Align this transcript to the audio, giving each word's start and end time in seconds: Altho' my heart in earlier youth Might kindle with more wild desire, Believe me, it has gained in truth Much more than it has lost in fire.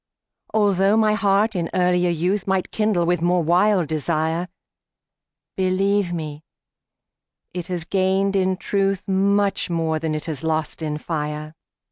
Altho' 0.51 0.97
my 0.97 1.13
heart 1.13 1.55
in 1.55 1.69
earlier 1.75 2.09
youth 2.09 2.47
Might 2.47 2.71
kindle 2.71 3.05
with 3.05 3.21
more 3.21 3.43
wild 3.43 3.87
desire, 3.87 4.47
Believe 5.55 6.11
me, 6.11 6.41
it 7.53 7.67
has 7.67 7.83
gained 7.85 8.35
in 8.35 8.57
truth 8.57 9.07
Much 9.07 9.69
more 9.69 9.99
than 9.99 10.15
it 10.15 10.25
has 10.25 10.43
lost 10.43 10.81
in 10.81 10.97
fire. 10.97 11.53